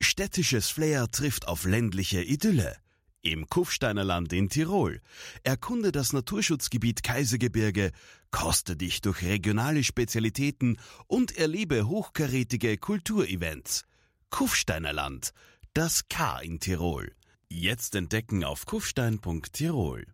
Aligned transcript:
Städtisches 0.00 0.68
Flair 0.70 1.08
trifft 1.08 1.48
auf 1.48 1.64
ländliche 1.64 2.22
Idylle. 2.22 2.76
Im 3.20 3.48
Kufsteiner 3.48 4.04
Land 4.04 4.32
in 4.32 4.48
Tirol. 4.48 5.00
Erkunde 5.42 5.90
das 5.90 6.12
Naturschutzgebiet 6.12 7.02
Kaisergebirge, 7.02 7.90
koste 8.30 8.76
dich 8.76 9.00
durch 9.00 9.22
regionale 9.22 9.82
Spezialitäten 9.82 10.78
und 11.08 11.36
erlebe 11.36 11.88
hochkarätige 11.88 12.78
Kulturevents. 12.78 13.84
Kufsteiner 14.30 14.92
Land, 14.92 15.32
das 15.74 16.08
K 16.08 16.38
in 16.40 16.60
Tirol. 16.60 17.12
Jetzt 17.48 17.94
entdecken 17.94 18.44
auf 18.44 18.66
kufstein.tirol. 18.66 20.06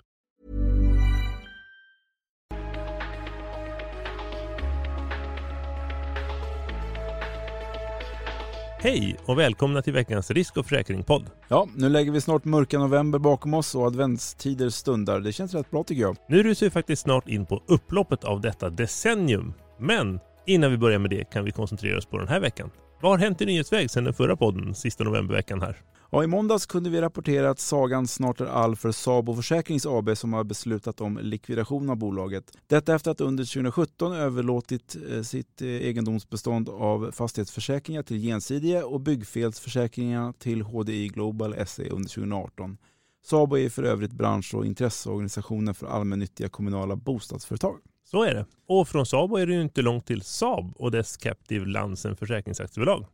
Hej 8.85 9.17
och 9.25 9.39
välkomna 9.39 9.83
till 9.83 9.93
veckans 9.93 10.31
risk 10.31 10.57
och 10.57 10.67
försäkringpodd. 10.67 11.31
Ja, 11.49 11.69
nu 11.77 11.89
lägger 11.89 12.13
vi 12.13 12.21
snart 12.21 12.45
mörka 12.45 12.79
november 12.79 13.19
bakom 13.19 13.55
oss 13.55 13.75
och 13.75 13.87
adventstider 13.87 14.69
stundar. 14.69 15.21
Det 15.21 15.33
känns 15.33 15.55
rätt 15.55 15.71
bra 15.71 15.85
tycker 15.85 16.03
jag. 16.03 16.17
Nu 16.29 16.43
rusar 16.43 16.67
vi 16.67 16.71
faktiskt 16.71 17.03
snart 17.03 17.29
in 17.29 17.47
på 17.47 17.63
upploppet 17.67 18.25
av 18.25 18.41
detta 18.41 18.71
decennium. 18.71 19.55
Men 19.79 20.21
innan 20.47 20.71
vi 20.71 20.79
börjar 20.79 20.99
med 20.99 21.11
det 21.11 21.31
kan 21.31 21.45
vi 21.45 21.51
koncentrera 21.51 21.99
oss 21.99 22.07
på 22.07 22.19
den 22.19 22.29
här 22.29 22.41
veckan. 22.41 22.71
Vad 23.01 23.13
har 23.13 23.19
hänt 23.19 23.43
i 23.43 23.47
nyhetsväg 23.47 23.91
sedan 23.91 24.05
den 24.05 24.15
förra 24.15 24.37
podden, 24.37 24.75
sista 24.75 25.05
novemberveckan 25.05 25.63
här? 25.63 25.77
Ja, 26.15 26.25
I 26.25 26.27
måndags 26.27 26.67
kunde 26.67 26.91
vi 26.91 27.01
rapportera 27.01 27.51
att 27.51 27.59
sagan 27.59 28.07
snart 28.07 28.41
är 28.41 28.47
all 28.47 28.77
för 28.77 28.93
Sabo 28.93 29.35
Försäkrings 29.35 29.87
AB 29.87 30.17
som 30.17 30.33
har 30.33 30.45
beslutat 30.45 31.01
om 31.01 31.19
likvidation 31.23 31.91
av 31.91 31.97
bolaget. 31.97 32.57
Detta 32.67 32.95
efter 32.95 33.11
att 33.11 33.21
under 33.21 33.45
2017 33.45 34.13
överlåtit 34.13 34.97
eh, 35.11 35.23
sitt 35.23 35.63
eh, 35.63 35.69
egendomsbestånd 35.69 36.69
av 36.69 37.11
fastighetsförsäkringar 37.13 38.03
till 38.03 38.17
Gensidige 38.17 38.83
och 38.83 39.01
byggfelsförsäkringar 39.01 40.33
till 40.33 40.63
HDI 40.63 41.09
Global 41.09 41.67
SE 41.67 41.89
under 41.89 42.09
2018. 42.09 42.77
Sabo 43.25 43.59
är 43.59 43.69
för 43.69 43.83
övrigt 43.83 44.13
bransch 44.13 44.55
och 44.55 44.67
intresseorganisationen 44.67 45.75
för 45.75 45.87
allmännyttiga 45.87 46.49
kommunala 46.49 46.97
bostadsföretag. 46.97 47.79
Så 48.05 48.23
är 48.23 48.35
det. 48.35 48.47
Och 48.67 48.89
från 48.89 49.07
Sabo 49.07 49.37
är 49.37 49.47
det 49.47 49.55
ju 49.55 49.63
inte 49.63 49.83
långt 49.83 50.07
till 50.07 50.23
Saab 50.23 50.73
och 50.77 50.91
dess 50.91 51.17
Captive 51.17 51.67
Lansen 51.67 52.17
Försäkringsaktiebolag. 52.17 53.07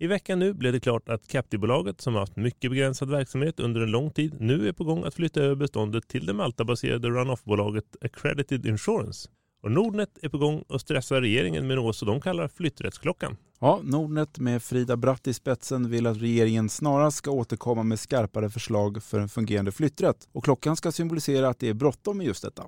I 0.00 0.06
veckan 0.06 0.38
nu 0.38 0.54
blev 0.54 0.72
det 0.72 0.80
klart 0.80 1.08
att 1.08 1.28
Captive-bolaget 1.28 2.00
som 2.00 2.14
har 2.14 2.20
haft 2.20 2.36
mycket 2.36 2.70
begränsad 2.70 3.10
verksamhet 3.10 3.60
under 3.60 3.80
en 3.80 3.90
lång 3.90 4.10
tid 4.10 4.40
nu 4.40 4.68
är 4.68 4.72
på 4.72 4.84
gång 4.84 5.04
att 5.04 5.14
flytta 5.14 5.40
över 5.40 5.54
beståndet 5.54 6.08
till 6.08 6.26
det 6.26 6.32
Malta-baserade 6.32 7.08
runoff-bolaget 7.08 7.96
Accredited 8.00 8.66
Insurance. 8.66 9.28
Och 9.62 9.70
Nordnet 9.70 10.18
är 10.22 10.28
på 10.28 10.38
gång 10.38 10.64
att 10.68 10.80
stressa 10.80 11.20
regeringen 11.20 11.66
med 11.66 11.76
något 11.76 11.96
som 11.96 12.08
de 12.08 12.20
kallar 12.20 12.48
flytträttsklockan. 12.48 13.36
Ja, 13.60 13.80
Nordnet 13.82 14.38
med 14.38 14.62
Frida 14.62 14.96
Bratt 14.96 15.26
i 15.26 15.34
spetsen 15.34 15.90
vill 15.90 16.06
att 16.06 16.22
regeringen 16.22 16.68
snarast 16.68 17.16
ska 17.16 17.30
återkomma 17.30 17.82
med 17.82 18.00
skarpare 18.00 18.50
förslag 18.50 19.02
för 19.02 19.20
en 19.20 19.28
fungerande 19.28 19.72
flytträtt. 19.72 20.28
Och 20.32 20.44
klockan 20.44 20.76
ska 20.76 20.92
symbolisera 20.92 21.48
att 21.48 21.58
det 21.58 21.68
är 21.68 21.74
bråttom 21.74 22.18
med 22.18 22.26
just 22.26 22.42
detta. 22.42 22.64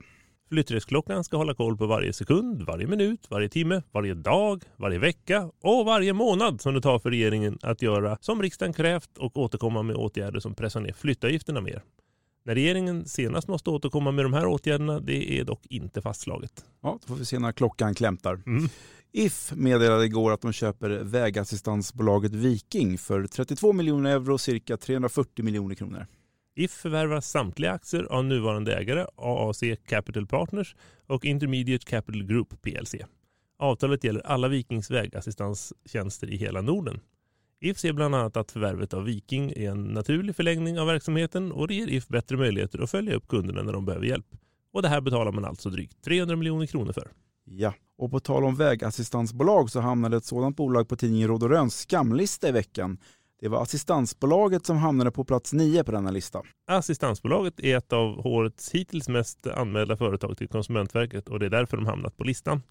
Flytträttsklockan 0.50 1.24
ska 1.24 1.36
hålla 1.36 1.54
koll 1.54 1.76
på 1.76 1.86
varje 1.86 2.12
sekund, 2.12 2.62
varje 2.62 2.86
minut, 2.86 3.26
varje 3.30 3.48
timme, 3.48 3.82
varje 3.92 4.14
dag, 4.14 4.64
varje 4.76 4.98
vecka 4.98 5.50
och 5.62 5.84
varje 5.84 6.12
månad 6.12 6.60
som 6.60 6.74
det 6.74 6.80
tar 6.80 6.98
för 6.98 7.10
regeringen 7.10 7.58
att 7.62 7.82
göra 7.82 8.18
som 8.20 8.42
riksdagen 8.42 8.72
krävt 8.72 9.18
och 9.18 9.36
återkomma 9.36 9.82
med 9.82 9.96
åtgärder 9.96 10.40
som 10.40 10.54
pressar 10.54 10.80
ner 10.80 10.92
flyttavgifterna 10.92 11.60
mer. 11.60 11.82
När 12.44 12.54
regeringen 12.54 13.06
senast 13.06 13.48
måste 13.48 13.70
återkomma 13.70 14.10
med 14.10 14.24
de 14.24 14.32
här 14.32 14.46
åtgärderna, 14.46 15.00
det 15.00 15.38
är 15.40 15.44
dock 15.44 15.66
inte 15.66 16.02
fastslaget. 16.02 16.64
Ja, 16.82 16.98
då 17.00 17.06
får 17.06 17.18
vi 17.18 17.24
se 17.24 17.38
när 17.38 17.52
klockan 17.52 17.94
klämtar. 17.94 18.42
Mm. 18.46 18.68
If 19.12 19.52
meddelade 19.52 20.04
igår 20.04 20.32
att 20.32 20.40
de 20.40 20.52
köper 20.52 20.90
vägassistansbolaget 20.90 22.34
Viking 22.34 22.98
för 22.98 23.26
32 23.26 23.72
miljoner 23.72 24.10
euro, 24.10 24.38
cirka 24.38 24.76
340 24.76 25.44
miljoner 25.44 25.74
kronor. 25.74 26.06
If 26.54 26.70
förvärvar 26.70 27.20
samtliga 27.20 27.72
aktier 27.72 28.04
av 28.04 28.24
nuvarande 28.24 28.76
ägare 28.76 29.06
AAC 29.16 29.62
Capital 29.86 30.26
Partners 30.26 30.76
och 31.06 31.24
Intermediate 31.24 31.86
Capital 31.86 32.24
Group 32.24 32.62
PLC. 32.62 32.94
Avtalet 33.58 34.04
gäller 34.04 34.26
alla 34.26 34.48
Vikings 34.48 34.90
vägassistanstjänster 34.90 36.30
i 36.30 36.36
hela 36.36 36.60
Norden. 36.60 37.00
If 37.60 37.78
ser 37.78 37.92
bland 37.92 38.14
annat 38.14 38.36
att 38.36 38.50
förvärvet 38.50 38.94
av 38.94 39.04
Viking 39.04 39.52
är 39.56 39.70
en 39.70 39.84
naturlig 39.84 40.36
förlängning 40.36 40.80
av 40.80 40.86
verksamheten 40.86 41.52
och 41.52 41.68
det 41.68 41.74
ger 41.74 41.88
If 41.88 42.08
bättre 42.08 42.36
möjligheter 42.36 42.82
att 42.82 42.90
följa 42.90 43.14
upp 43.14 43.28
kunderna 43.28 43.62
när 43.62 43.72
de 43.72 43.84
behöver 43.84 44.06
hjälp. 44.06 44.26
Och 44.72 44.82
det 44.82 44.88
här 44.88 45.00
betalar 45.00 45.32
man 45.32 45.44
alltså 45.44 45.70
drygt 45.70 46.04
300 46.04 46.36
miljoner 46.36 46.66
kronor 46.66 46.92
för. 46.92 47.10
Ja, 47.44 47.74
och 47.98 48.10
på 48.10 48.20
tal 48.20 48.44
om 48.44 48.56
vägassistansbolag 48.56 49.70
så 49.70 49.80
hamnade 49.80 50.16
ett 50.16 50.24
sådant 50.24 50.56
bolag 50.56 50.88
på 50.88 50.96
tidningen 50.96 51.28
Råd 51.28 51.42
och 51.42 51.50
Röns 51.50 51.74
skamlista 51.80 52.48
i 52.48 52.52
veckan. 52.52 52.98
Det 53.40 53.48
var 53.48 53.62
assistansbolaget 53.62 54.66
som 54.66 54.76
hamnade 54.76 55.10
på 55.10 55.24
plats 55.24 55.52
nio 55.52 55.84
på 55.84 55.92
denna 55.92 56.10
lista. 56.10 56.42
Assistansbolaget 56.66 57.60
är 57.60 57.76
ett 57.76 57.92
av 57.92 58.26
årets 58.26 58.70
hittills 58.70 59.08
mest 59.08 59.46
anmälda 59.46 59.96
företag 59.96 60.38
till 60.38 60.48
Konsumentverket 60.48 61.28
och 61.28 61.38
det 61.38 61.46
är 61.46 61.50
därför 61.50 61.76
de 61.76 61.86
hamnat 61.86 62.16
på 62.16 62.24
listan. 62.24 62.62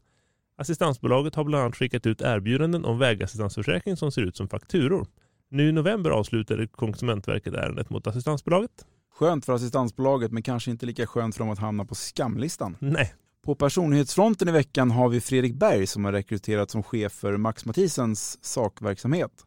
Assistansbolaget 0.58 1.36
har 1.36 1.44
bland 1.44 1.64
annat 1.64 1.76
skickat 1.76 2.06
ut 2.06 2.22
erbjudanden 2.22 2.86
om 2.86 3.00
vägassistansförsäkring 3.00 3.98
som 3.98 4.12
ser 4.12 4.22
ut 4.22 4.36
som 4.36 4.48
fakturor. 4.48 5.08
Nu 5.50 5.70
i 5.70 5.72
november 5.72 6.10
avslutade 6.10 6.68
Konsumentverket 6.68 7.54
ärendet 7.54 7.90
mot 7.90 8.08
assistansbolaget. 8.08 8.86
Skönt 9.14 9.46
för 9.46 9.54
assistansbolaget 9.54 10.32
men 10.32 10.44
kanske 10.44 10.72
inte 10.72 10.86
lika 10.86 11.08
skönt 11.08 11.36
för 11.36 11.44
dem 11.44 11.50
att 11.54 11.60
hamna 11.60 11.86
på 11.86 11.96
skamlistan. 11.96 12.78
Nej, 12.80 13.14
På 13.46 13.56
personlighetsfronten 13.56 14.48
i 14.48 14.52
veckan 14.52 14.92
har 14.92 15.10
vi 15.10 15.22
Fredrik 15.22 15.54
Berg 15.54 15.88
som 15.88 16.06
har 16.06 16.12
rekryterats 16.12 16.72
som 16.72 16.84
chef 16.84 17.14
för 17.14 17.38
Max 17.38 17.66
Mathisens 17.66 18.46
sakverksamhet. 18.46 19.46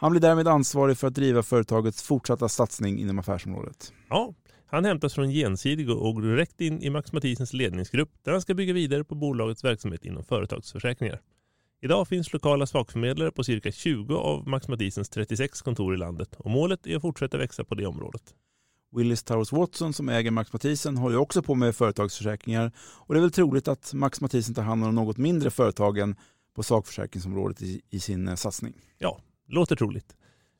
Han 0.00 0.10
blir 0.10 0.20
därmed 0.20 0.48
ansvarig 0.48 0.98
för 0.98 1.06
att 1.06 1.14
driva 1.14 1.42
företagets 1.42 2.02
fortsatta 2.02 2.48
satsning 2.48 2.98
inom 2.98 3.18
affärsområdet. 3.18 3.92
Ja, 4.08 4.34
han 4.66 4.84
hämtas 4.84 5.14
från 5.14 5.30
Gensidig 5.30 5.90
och 5.90 6.14
går 6.14 6.22
direkt 6.22 6.60
in 6.60 6.82
i 6.82 6.90
Max 6.90 7.12
Mathisens 7.12 7.52
ledningsgrupp 7.52 8.10
där 8.22 8.32
han 8.32 8.42
ska 8.42 8.54
bygga 8.54 8.72
vidare 8.72 9.04
på 9.04 9.14
bolagets 9.14 9.64
verksamhet 9.64 10.04
inom 10.04 10.24
företagsförsäkringar. 10.24 11.20
Idag 11.80 12.08
finns 12.08 12.32
lokala 12.32 12.66
sakförmedlare 12.66 13.30
på 13.30 13.44
cirka 13.44 13.72
20 13.72 14.16
av 14.16 14.48
Max 14.48 14.68
Mathisens 14.68 15.08
36 15.08 15.62
kontor 15.62 15.94
i 15.94 15.96
landet 15.96 16.34
och 16.38 16.50
målet 16.50 16.86
är 16.86 16.96
att 16.96 17.02
fortsätta 17.02 17.38
växa 17.38 17.64
på 17.64 17.74
det 17.74 17.86
området. 17.86 18.22
Willis 18.96 19.22
Towers 19.22 19.52
Watson 19.52 19.92
som 19.92 20.08
äger 20.08 20.30
Max 20.30 20.52
Mathisen 20.52 20.96
håller 20.96 21.16
ju 21.16 21.20
också 21.20 21.42
på 21.42 21.54
med 21.54 21.76
företagsförsäkringar 21.76 22.72
och 22.78 23.14
det 23.14 23.20
är 23.20 23.22
väl 23.22 23.30
troligt 23.30 23.68
att 23.68 23.94
Max 23.94 24.20
Mathisen 24.20 24.54
tar 24.54 24.62
hand 24.62 24.84
om 24.84 24.94
något 24.94 25.16
mindre 25.16 25.50
företagen 25.50 26.16
på 26.54 26.62
sakförsäkringsområdet 26.62 27.62
i, 27.62 27.80
i 27.90 28.00
sin 28.00 28.28
eh, 28.28 28.34
satsning. 28.34 28.74
Ja, 28.98 29.20
låter 29.48 29.76
troligt. 29.76 30.16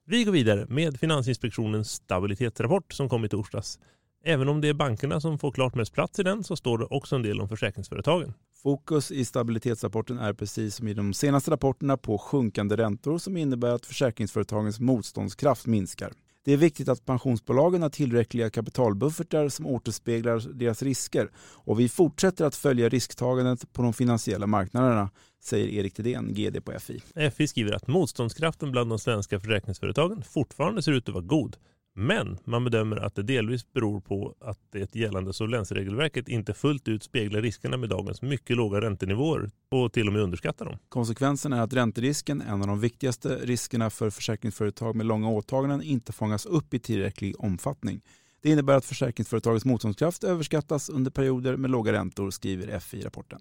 Vi 0.07 0.25
går 0.25 0.33
vidare 0.33 0.67
med 0.69 1.01
Finansinspektionens 1.01 1.91
stabilitetsrapport 1.91 2.93
som 2.93 3.09
kom 3.09 3.25
i 3.25 3.29
torsdags. 3.29 3.79
Även 4.25 4.49
om 4.49 4.61
det 4.61 4.69
är 4.69 4.75
bankerna 4.75 5.21
som 5.21 5.39
får 5.39 5.53
klart 5.53 5.75
mest 5.75 5.93
plats 5.93 6.19
i 6.19 6.23
den 6.23 6.45
så 6.45 6.57
står 6.57 6.79
det 6.79 6.85
också 6.85 7.17
en 7.17 7.23
del 7.23 7.41
om 7.41 7.49
försäkringsföretagen. 7.49 8.35
Fokus 8.63 9.11
i 9.11 9.25
stabilitetsrapporten 9.25 10.19
är 10.19 10.33
precis 10.33 10.75
som 10.75 10.89
i 10.89 10.95
de 10.95 11.15
senaste 11.15 11.51
rapporterna 11.51 11.97
på 11.97 12.19
sjunkande 12.19 12.77
räntor 12.77 13.19
som 13.19 13.37
innebär 13.37 13.71
att 13.71 13.87
försäkringsföretagens 13.87 14.81
motståndskraft 14.81 15.67
minskar. 15.67 16.13
Det 16.49 16.53
är 16.53 16.57
viktigt 16.57 16.89
att 16.89 17.07
pensionsbolagen 17.07 17.83
har 17.83 17.89
tillräckliga 17.89 18.51
kapitalbuffertar 18.51 19.49
som 19.49 19.67
återspeglar 19.67 20.53
deras 20.55 20.83
risker 20.83 21.31
och 21.39 21.81
vi 21.81 21.89
fortsätter 21.89 22.45
att 22.45 22.55
följa 22.55 22.89
risktagandet 22.89 23.73
på 23.73 23.83
de 23.83 23.93
finansiella 23.93 24.47
marknaderna, 24.47 25.11
säger 25.43 25.69
Erik 25.69 25.95
Thedéen, 25.95 26.35
GD 26.35 26.65
på 26.65 26.73
FI. 26.81 27.31
FI 27.31 27.49
skriver 27.49 27.73
att 27.73 27.87
motståndskraften 27.87 28.71
bland 28.71 28.91
de 28.91 28.99
svenska 28.99 29.41
försäkringsföretagen 29.41 30.23
fortfarande 30.23 30.83
ser 30.83 30.93
ut 30.93 31.09
att 31.09 31.15
vara 31.15 31.25
god. 31.25 31.57
Men 32.01 32.39
man 32.45 32.65
bedömer 32.65 32.97
att 32.97 33.15
det 33.15 33.23
delvis 33.23 33.73
beror 33.73 34.01
på 34.01 34.35
att 34.41 34.59
det 34.71 34.95
gällande 34.95 35.33
solvensregelverket 35.33 36.29
inte 36.29 36.55
fullt 36.55 36.89
ut 36.89 37.03
speglar 37.03 37.43
riskerna 37.43 37.77
med 37.77 37.89
dagens 37.89 38.23
mycket 38.23 38.57
låga 38.57 38.81
räntenivåer 38.81 39.51
och 39.71 39.93
till 39.93 40.07
och 40.07 40.13
med 40.13 40.23
underskattar 40.23 40.65
dem. 40.65 40.79
Konsekvensen 40.89 41.53
är 41.53 41.61
att 41.61 41.73
ränterisken, 41.73 42.41
en 42.41 42.61
av 42.61 42.67
de 42.67 42.81
viktigaste 42.81 43.39
riskerna 43.43 43.91
för 43.91 44.11
försäkringsföretag 44.11 44.97
med 44.97 45.07
långa 45.07 45.31
åtaganden, 45.31 45.83
inte 45.83 46.13
fångas 46.13 46.47
upp 46.47 46.75
i 46.75 46.79
tillräcklig 46.79 47.35
omfattning. 47.39 48.01
Det 48.43 48.51
innebär 48.51 48.75
att 48.75 48.85
försäkringsföretagets 48.85 49.65
motståndskraft 49.65 50.25
överskattas 50.25 50.89
under 50.89 51.11
perioder 51.11 51.57
med 51.57 51.71
låga 51.71 51.93
räntor, 51.93 52.31
skriver 52.31 52.79
FI 52.79 52.99
i 52.99 53.03
rapporten. 53.03 53.41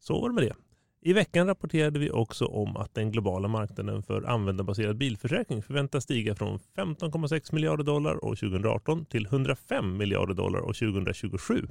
Så 0.00 0.20
var 0.20 0.28
det 0.28 0.34
med 0.34 0.44
det. 0.44 0.54
I 1.06 1.12
veckan 1.12 1.46
rapporterade 1.46 1.98
vi 1.98 2.10
också 2.10 2.46
om 2.46 2.76
att 2.76 2.94
den 2.94 3.10
globala 3.10 3.48
marknaden 3.48 4.02
för 4.02 4.22
användarbaserad 4.22 4.96
bilförsäkring 4.96 5.62
förväntas 5.62 6.04
stiga 6.04 6.34
från 6.34 6.58
15,6 6.76 7.54
miljarder 7.54 7.84
dollar 7.84 8.24
år 8.24 8.34
2018 8.34 9.04
till 9.04 9.26
105 9.26 9.96
miljarder 9.96 10.34
dollar 10.34 10.60
år 10.60 10.72
2027. 10.72 11.66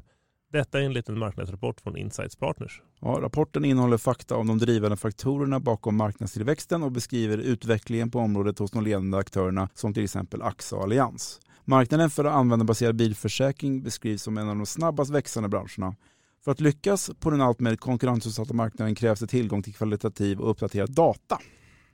Detta 0.52 0.82
enligt 0.82 1.10
en 1.10 1.20
marknadsrapport 1.20 1.82
från 1.82 1.98
Insights 1.98 2.36
Partners. 2.36 2.82
Ja, 3.02 3.20
rapporten 3.22 3.66
innehåller 3.66 3.98
fakta 3.98 4.36
om 4.36 4.48
de 4.48 4.58
drivande 4.58 4.98
faktorerna 4.98 5.60
bakom 5.60 5.96
marknadstillväxten 5.96 6.84
och 6.84 6.92
beskriver 6.92 7.38
utvecklingen 7.38 8.12
på 8.12 8.20
området 8.20 8.60
hos 8.60 8.72
de 8.72 8.84
ledande 8.84 9.18
aktörerna 9.18 9.70
som 9.74 9.94
till 9.94 10.04
exempel 10.04 10.42
AXA 10.42 10.76
och 10.76 10.84
Allians. 10.84 11.40
Marknaden 11.66 12.10
för 12.10 12.26
användarbaserad 12.26 12.96
bilförsäkring 12.96 13.84
beskrivs 13.84 14.24
som 14.24 14.38
en 14.38 14.50
av 14.50 14.56
de 14.56 14.66
snabbast 14.66 15.12
växande 15.12 15.50
branscherna. 15.50 15.96
För 16.44 16.52
att 16.52 16.62
lyckas 16.62 17.12
på 17.20 17.30
den 17.30 17.42
alltmer 17.42 17.76
konkurrensutsatta 17.76 18.54
marknaden 18.54 18.96
krävs 18.96 19.20
det 19.20 19.28
tillgång 19.28 19.64
till 19.64 19.74
kvalitativ 19.74 20.40
och 20.40 20.52
uppdaterad 20.52 20.92
data. 20.92 21.40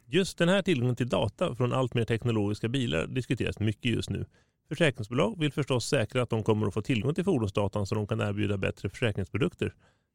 Just 0.05 0.37
den 0.37 0.49
här 0.49 0.61
tillgången 0.61 0.95
till 0.95 1.09
data 1.09 1.55
från 1.55 1.73
allt 1.73 1.93
mer 1.93 2.05
teknologiska 2.05 2.67
bilar 2.67 3.07
diskuteras 3.07 3.59
mycket 3.59 3.91
just 3.91 4.09
nu. 4.09 4.25
Försäkringsbolag 4.69 5.39
vill 5.39 5.51
förstås 5.51 5.85
säkra 5.85 6.21
att 6.21 6.29
de 6.29 6.43
kommer 6.43 6.67
att 6.67 6.73
få 6.73 6.81
tillgång 6.81 7.13
till 7.13 7.23
fordonsdatan 7.23 7.85
så 7.85 7.95
de 7.95 8.07
kan 8.07 8.21
erbjuda 8.21 8.57
bättre 8.57 8.89
försäkringsprodukter. 8.89 9.73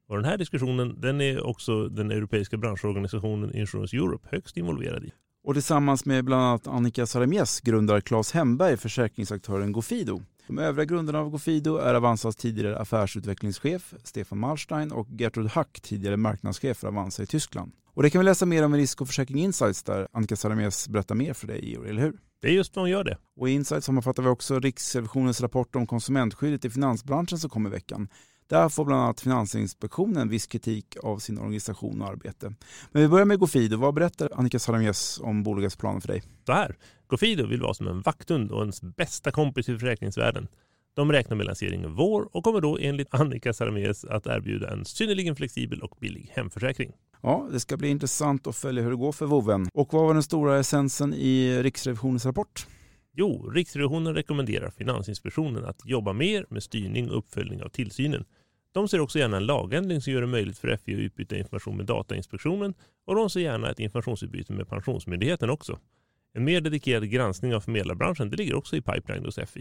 Och 0.09 0.17
den 0.17 0.25
här 0.25 0.39
diskussionen 0.39 1.01
den 1.01 1.21
är 1.21 1.47
också 1.47 1.89
den 1.89 2.11
europeiska 2.11 2.57
branschorganisationen 2.57 3.55
Insurance 3.55 3.97
Europe 3.97 4.29
högst 4.31 4.57
involverad 4.57 5.05
i. 5.05 5.13
Och 5.45 5.55
tillsammans 5.55 6.05
med 6.05 6.25
bland 6.25 6.43
annat 6.43 6.67
Annika 6.67 7.07
Saramies 7.07 7.61
grundar 7.61 8.01
Claes 8.01 8.33
Hemberg 8.33 8.77
försäkringsaktören 8.77 9.73
Gofido. 9.73 10.23
De 10.47 10.59
övriga 10.59 10.85
grundarna 10.85 11.19
av 11.19 11.31
Gofido 11.31 11.77
är 11.77 11.95
Avanzas 11.95 12.37
tidigare 12.37 12.79
affärsutvecklingschef 12.79 13.95
Stefan 14.05 14.39
Malstein 14.39 14.93
och 14.93 15.09
Gertrud 15.11 15.47
Hack, 15.47 15.81
tidigare 15.83 16.17
marknadschef 16.17 16.77
för 16.77 16.89
Avanza 16.89 17.23
i 17.23 17.27
Tyskland. 17.27 17.73
Och 17.95 18.03
det 18.03 18.11
kan 18.11 18.19
vi 18.19 18.25
läsa 18.25 18.47
mer 18.47 18.65
om 18.65 18.75
i 18.75 18.79
Risk 18.79 19.01
och 19.01 19.07
Försäkring 19.07 19.39
Insights 19.39 19.83
där 19.83 20.09
Annika 20.13 20.37
Saramies 20.37 20.89
berättar 20.89 21.15
mer 21.15 21.33
för 21.33 21.47
dig, 21.47 21.71
Georg, 21.71 21.91
eller 21.91 22.03
hur? 22.03 22.19
Det 22.43 22.49
är 22.49 22.53
just 22.53 22.77
vad 22.77 22.83
hon 22.83 22.91
gör 22.91 23.05
det. 23.05 23.19
Och 23.37 23.49
i 23.49 23.53
Insights 23.53 23.87
sammanfattar 23.87 24.23
vi 24.23 24.29
också 24.29 24.61
Riksrevisionens 24.61 25.41
rapport 25.41 25.77
om 25.77 25.87
konsumentskyddet 25.87 26.65
i 26.65 26.71
finansbranschen 26.71 27.39
som 27.39 27.51
kom 27.51 27.67
i 27.67 27.71
veckan. 27.71 28.09
Där 28.47 28.69
får 28.69 28.85
bland 28.85 29.03
annat 29.03 29.21
Finansinspektionen 29.21 30.29
viss 30.29 30.47
kritik 30.47 30.97
av 31.03 31.19
sin 31.19 31.39
organisation 31.39 32.03
och 32.03 32.09
arbete. 32.09 32.55
Men 32.93 33.03
vi 33.03 33.09
börjar 33.09 33.25
med 33.25 33.39
Gofido. 33.39 33.77
Vad 33.77 33.95
berättar 33.95 34.31
Annika 34.35 34.59
Saramies 34.59 35.21
om 35.21 35.43
bolagets 35.43 35.77
planer 35.77 36.01
för 36.01 36.09
dig? 36.09 36.23
Så 36.47 36.53
här, 36.53 36.77
Gofido 37.07 37.47
vill 37.47 37.63
vara 37.63 37.75
som 37.75 37.89
en 37.89 38.03
vakthund 38.03 38.51
och 38.51 38.61
ens 38.61 38.83
bästa 38.83 39.31
kompis 39.31 39.69
i 39.69 39.79
försäkringsvärlden. 39.79 40.49
De 40.95 41.13
räknar 41.13 41.37
med 41.37 41.47
lanseringen 41.47 41.95
vår 41.95 42.37
och 42.37 42.45
kommer 42.45 42.61
då 42.61 42.79
enligt 42.81 43.15
Annika 43.15 43.53
Saramies 43.53 44.05
att 44.05 44.27
erbjuda 44.27 44.73
en 44.73 44.85
synnerligen 44.85 45.37
flexibel 45.37 45.81
och 45.81 45.97
billig 46.01 46.33
hemförsäkring. 46.35 46.93
Ja, 47.23 47.49
det 47.53 47.61
ska 47.61 47.77
bli 47.77 47.89
intressant 47.89 48.47
att 48.47 48.57
följa 48.57 48.83
hur 48.83 48.91
det 48.91 48.97
går 48.97 49.13
för 49.13 49.27
Voven. 49.27 49.69
Och 49.75 49.93
vad 49.93 50.07
var 50.07 50.15
den 50.15 50.23
stora 50.23 50.59
essensen 50.59 51.15
i 51.15 51.63
Riksrevisionens 51.63 52.27
rapport? 52.27 52.67
Jo, 53.17 53.51
Riksrevisionen 53.51 54.15
rekommenderar 54.15 54.71
Finansinspektionen 54.71 55.65
att 55.65 55.87
jobba 55.87 56.13
mer 56.13 56.47
med 56.49 56.63
styrning 56.63 57.11
och 57.11 57.19
uppföljning 57.19 57.63
av 57.63 57.69
tillsynen. 57.69 58.25
De 58.73 58.89
ser 58.89 59.01
också 59.01 59.19
gärna 59.19 59.37
en 59.37 59.47
lagändring 59.47 60.01
som 60.01 60.13
gör 60.13 60.21
det 60.21 60.27
möjligt 60.27 60.59
för 60.59 60.77
FI 60.77 60.95
att 60.95 60.99
utbyta 60.99 61.37
information 61.37 61.77
med 61.77 61.87
Datainspektionen 61.87 62.75
och 63.07 63.15
de 63.15 63.31
ser 63.31 63.41
gärna 63.41 63.71
ett 63.71 63.79
informationsutbyte 63.79 64.53
med 64.53 64.69
Pensionsmyndigheten 64.69 65.51
också. 65.51 65.79
En 66.33 66.45
mer 66.45 66.61
dedikerad 66.61 67.11
granskning 67.11 67.55
av 67.55 67.61
förmedlarbranschen 67.61 68.31
det 68.31 68.37
ligger 68.37 68.55
också 68.55 68.77
i 68.77 68.81
pipeline 68.81 69.25
hos 69.25 69.39
FI. 69.47 69.61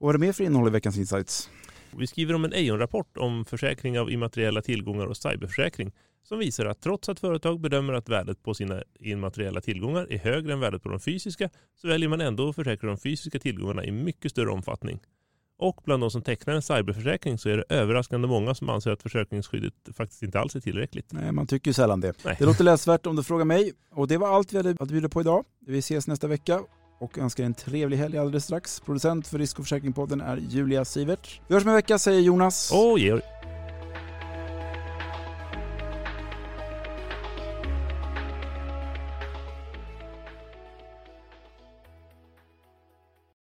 Och 0.00 0.06
vad 0.06 0.14
är 0.14 0.18
det 0.18 0.26
mer 0.26 0.32
för 0.32 0.44
innehåll 0.44 0.68
i 0.68 0.70
veckans 0.70 0.98
Insights? 0.98 1.50
Vi 1.96 2.06
skriver 2.06 2.34
om 2.34 2.44
en 2.44 2.52
Eion-rapport 2.52 3.16
om 3.16 3.44
försäkring 3.44 4.00
av 4.00 4.10
immateriella 4.10 4.62
tillgångar 4.62 5.06
och 5.06 5.16
cyberförsäkring 5.16 5.92
som 6.22 6.38
visar 6.38 6.66
att 6.66 6.80
trots 6.80 7.08
att 7.08 7.20
företag 7.20 7.60
bedömer 7.60 7.92
att 7.92 8.08
värdet 8.08 8.42
på 8.42 8.54
sina 8.54 8.82
immateriella 9.00 9.60
tillgångar 9.60 10.06
är 10.12 10.18
högre 10.18 10.52
än 10.52 10.60
värdet 10.60 10.82
på 10.82 10.88
de 10.88 11.00
fysiska 11.00 11.50
så 11.76 11.88
väljer 11.88 12.08
man 12.08 12.20
ändå 12.20 12.48
att 12.48 12.54
försäkra 12.54 12.88
de 12.88 12.98
fysiska 12.98 13.38
tillgångarna 13.38 13.84
i 13.84 13.90
mycket 13.90 14.30
större 14.30 14.50
omfattning. 14.50 15.00
Och 15.58 15.80
bland 15.84 16.02
de 16.02 16.10
som 16.10 16.22
tecknar 16.22 16.54
en 16.54 16.62
cyberförsäkring 16.62 17.38
så 17.38 17.48
är 17.48 17.56
det 17.56 17.64
överraskande 17.68 18.28
många 18.28 18.54
som 18.54 18.68
anser 18.68 18.90
att 18.90 19.02
försäkringsskyddet 19.02 19.74
faktiskt 19.96 20.22
inte 20.22 20.40
alls 20.40 20.56
är 20.56 20.60
tillräckligt. 20.60 21.12
Nej, 21.12 21.32
man 21.32 21.46
tycker 21.46 21.68
ju 21.68 21.72
sällan 21.72 22.00
det. 22.00 22.12
Nej. 22.24 22.36
Det 22.38 22.44
låter 22.44 22.64
läsvärt 22.64 23.06
om 23.06 23.16
du 23.16 23.22
frågar 23.22 23.44
mig. 23.44 23.72
Och 23.90 24.08
det 24.08 24.16
var 24.16 24.36
allt 24.36 24.52
vi 24.52 24.56
hade 24.56 24.76
att 24.80 24.88
bjuda 24.88 25.08
på 25.08 25.20
idag. 25.20 25.44
Vi 25.66 25.78
ses 25.78 26.06
nästa 26.06 26.26
vecka 26.26 26.60
och 27.02 27.18
önskar 27.18 27.44
en 27.44 27.54
trevlig 27.54 27.96
helg 27.96 28.18
alldeles 28.18 28.44
strax. 28.44 28.80
Producent 28.80 29.26
för 29.26 29.38
Risk 29.38 29.58
och 29.58 29.64
försäkringspodden 29.64 30.20
är 30.20 30.36
Julia 30.36 30.84
Sivert. 30.84 31.40
Vi 31.48 31.54
hörs 31.54 31.62
om 31.62 31.68
en 31.68 31.74
vecka 31.74 31.98
säger 31.98 32.20
Jonas. 32.20 32.72
Och 32.72 32.98
Georg. 32.98 33.22